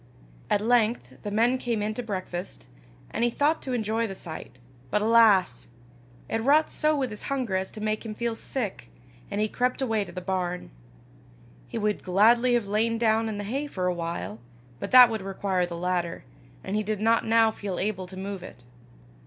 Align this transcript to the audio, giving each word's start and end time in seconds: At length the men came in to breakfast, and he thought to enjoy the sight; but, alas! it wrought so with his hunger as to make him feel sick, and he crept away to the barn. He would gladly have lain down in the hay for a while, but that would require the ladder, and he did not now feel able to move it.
At 0.49 0.61
length 0.61 1.21
the 1.21 1.29
men 1.29 1.59
came 1.59 1.83
in 1.83 1.93
to 1.93 2.01
breakfast, 2.01 2.65
and 3.11 3.23
he 3.23 3.29
thought 3.29 3.61
to 3.61 3.73
enjoy 3.73 4.07
the 4.07 4.15
sight; 4.15 4.57
but, 4.89 4.99
alas! 4.99 5.67
it 6.27 6.41
wrought 6.41 6.71
so 6.71 6.97
with 6.97 7.11
his 7.11 7.21
hunger 7.29 7.55
as 7.55 7.71
to 7.71 7.81
make 7.81 8.03
him 8.03 8.15
feel 8.15 8.33
sick, 8.33 8.89
and 9.29 9.39
he 9.39 9.47
crept 9.47 9.79
away 9.79 10.03
to 10.03 10.11
the 10.11 10.19
barn. 10.19 10.71
He 11.67 11.77
would 11.77 12.01
gladly 12.01 12.55
have 12.55 12.65
lain 12.65 12.97
down 12.97 13.29
in 13.29 13.37
the 13.37 13.43
hay 13.43 13.67
for 13.67 13.85
a 13.85 13.93
while, 13.93 14.39
but 14.79 14.89
that 14.89 15.11
would 15.11 15.21
require 15.21 15.67
the 15.67 15.77
ladder, 15.77 16.23
and 16.63 16.75
he 16.75 16.81
did 16.81 16.99
not 16.99 17.23
now 17.23 17.51
feel 17.51 17.77
able 17.77 18.07
to 18.07 18.17
move 18.17 18.41
it. 18.41 18.63